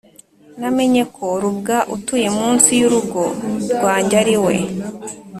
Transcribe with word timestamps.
namenye 0.59 1.03
ko 1.15 1.25
rubwa 1.43 1.77
utuye 1.95 2.27
munsi 2.37 2.69
y'urugo 2.79 3.23
rwanjye 3.73 4.15
ariwe 4.21 4.55